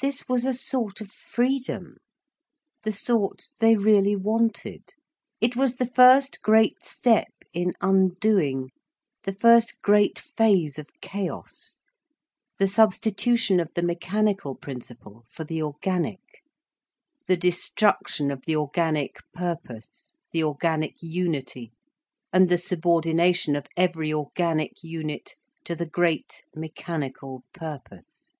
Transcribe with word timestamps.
This 0.00 0.28
was 0.28 0.44
a 0.44 0.52
sort 0.52 1.00
of 1.00 1.12
freedom, 1.12 1.98
the 2.82 2.90
sort 2.90 3.52
they 3.60 3.76
really 3.76 4.16
wanted. 4.16 4.82
It 5.40 5.54
was 5.54 5.76
the 5.76 5.86
first 5.86 6.42
great 6.42 6.84
step 6.84 7.30
in 7.52 7.74
undoing, 7.80 8.70
the 9.22 9.32
first 9.32 9.80
great 9.80 10.18
phase 10.18 10.76
of 10.76 10.88
chaos, 11.00 11.76
the 12.58 12.66
substitution 12.66 13.60
of 13.60 13.70
the 13.76 13.82
mechanical 13.82 14.56
principle 14.56 15.24
for 15.30 15.44
the 15.44 15.62
organic, 15.62 16.42
the 17.28 17.36
destruction 17.36 18.32
of 18.32 18.42
the 18.46 18.56
organic 18.56 19.18
purpose, 19.32 20.18
the 20.32 20.42
organic 20.42 21.00
unity, 21.00 21.70
and 22.32 22.48
the 22.48 22.58
subordination 22.58 23.54
of 23.54 23.68
every 23.76 24.12
organic 24.12 24.82
unit 24.82 25.36
to 25.62 25.76
the 25.76 25.86
great 25.86 26.42
mechanical 26.56 27.44
purpose. 27.52 28.32